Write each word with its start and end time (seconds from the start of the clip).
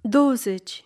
20. 0.00 0.84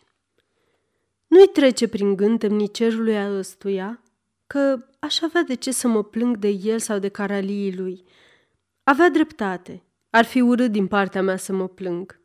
Nu-i 1.26 1.48
trece 1.48 1.88
prin 1.88 2.16
gând 2.16 2.38
temnicerului 2.38 3.18
a 3.18 3.36
ăstuia 3.36 4.02
că 4.46 4.86
aș 4.98 5.20
avea 5.20 5.42
de 5.42 5.54
ce 5.54 5.72
să 5.72 5.88
mă 5.88 6.04
plâng 6.04 6.36
de 6.36 6.48
el 6.48 6.78
sau 6.78 6.98
de 6.98 7.08
caraliii 7.08 7.76
lui. 7.76 8.04
Avea 8.82 9.10
dreptate. 9.10 9.82
Ar 10.10 10.24
fi 10.24 10.40
urât 10.40 10.70
din 10.70 10.86
partea 10.86 11.22
mea 11.22 11.36
să 11.36 11.52
mă 11.52 11.68
plâng. 11.68 12.20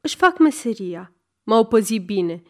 Își 0.00 0.16
fac 0.16 0.38
meseria. 0.38 1.12
M-au 1.42 1.66
păzit 1.66 2.04
bine. 2.04 2.42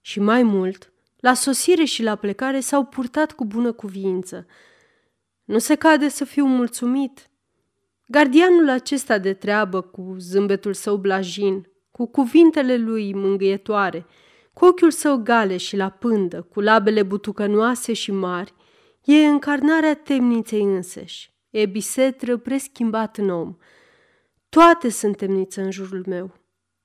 Și 0.00 0.20
mai 0.20 0.42
mult, 0.42 0.92
la 1.16 1.34
sosire 1.34 1.84
și 1.84 2.02
la 2.02 2.14
plecare 2.14 2.60
s-au 2.60 2.84
purtat 2.84 3.32
cu 3.32 3.44
bună 3.44 3.72
cuviință. 3.72 4.46
Nu 5.44 5.58
se 5.58 5.74
cade 5.74 6.08
să 6.08 6.24
fiu 6.24 6.44
mulțumit. 6.44 7.30
Gardianul 8.06 8.68
acesta 8.68 9.18
de 9.18 9.32
treabă, 9.32 9.80
cu 9.80 10.14
zâmbetul 10.18 10.74
său 10.74 10.96
blajin, 10.96 11.71
cu 11.92 12.06
cuvintele 12.06 12.76
lui 12.76 13.14
mângâietoare, 13.14 14.06
cu 14.52 14.64
ochiul 14.64 14.90
său 14.90 15.16
gale 15.16 15.56
și 15.56 15.76
la 15.76 15.88
pândă, 15.88 16.42
cu 16.42 16.60
labele 16.60 17.02
butucănoase 17.02 17.92
și 17.92 18.12
mari, 18.12 18.54
e 19.04 19.26
încarnarea 19.26 19.94
temniței 19.94 20.62
înseși, 20.62 21.34
e 21.50 21.66
bisetră 21.66 22.36
preschimbat 22.36 23.16
în 23.16 23.28
om. 23.28 23.56
Toate 24.48 24.88
sunt 24.88 25.16
temniță 25.16 25.60
în 25.60 25.70
jurul 25.70 26.04
meu. 26.06 26.34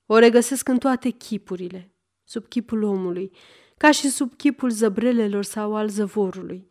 O 0.06 0.18
regăsesc 0.18 0.68
în 0.68 0.78
toate 0.78 1.10
chipurile, 1.10 1.94
sub 2.24 2.46
chipul 2.48 2.82
omului, 2.82 3.30
ca 3.76 3.90
și 3.90 4.08
sub 4.08 4.34
chipul 4.36 4.70
zăbrelelor 4.70 5.44
sau 5.44 5.76
al 5.76 5.88
zăvorului. 5.88 6.68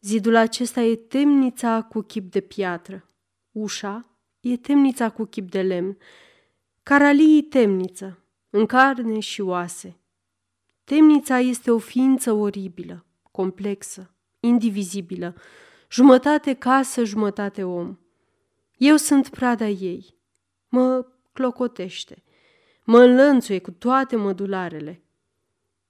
Zidul 0.00 0.36
acesta 0.36 0.80
e 0.80 0.96
temnița 0.96 1.82
cu 1.82 2.00
chip 2.00 2.30
de 2.30 2.40
piatră. 2.40 3.08
Ușa 3.50 4.18
e 4.40 4.56
temnița 4.56 5.10
cu 5.10 5.24
chip 5.24 5.50
de 5.50 5.62
lemn. 5.62 5.96
Caralii 6.84 7.42
temniță, 7.42 8.24
în 8.50 8.66
carne 8.66 9.18
și 9.18 9.40
oase. 9.40 9.96
Temnița 10.84 11.38
este 11.38 11.70
o 11.70 11.78
ființă 11.78 12.32
oribilă, 12.32 13.06
complexă, 13.30 14.14
indivizibilă, 14.40 15.34
jumătate 15.90 16.54
casă, 16.54 17.04
jumătate 17.04 17.64
om. 17.64 17.98
Eu 18.76 18.96
sunt 18.96 19.28
prada 19.28 19.66
ei. 19.66 20.16
Mă 20.68 21.06
clocotește, 21.32 22.22
mă 22.82 22.98
înlănțuie 22.98 23.58
cu 23.58 23.70
toate 23.70 24.16
mădularele, 24.16 25.02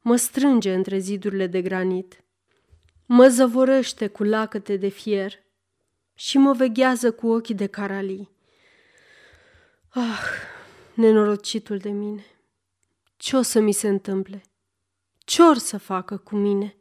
mă 0.01 0.17
strânge 0.17 0.75
între 0.75 0.99
zidurile 0.99 1.47
de 1.47 1.63
granit, 1.63 2.25
mă 3.07 3.29
zăvorăște 3.29 4.07
cu 4.07 4.23
lacăte 4.23 4.77
de 4.77 4.89
fier 4.89 5.33
și 6.15 6.39
mă 6.39 6.53
veghează 6.53 7.13
cu 7.13 7.29
ochii 7.29 7.55
de 7.55 7.67
caralii. 7.67 8.31
Ah, 9.89 10.53
nenorocitul 10.95 11.79
de 11.79 11.91
mine! 11.91 12.25
Ce 13.17 13.37
o 13.37 13.43
să 13.43 13.61
mi 13.61 13.73
se 13.73 13.89
întâmple? 13.89 14.43
Ce 15.19 15.43
or 15.43 15.57
să 15.57 15.79
facă 15.79 16.17
cu 16.17 16.37
mine?" 16.37 16.77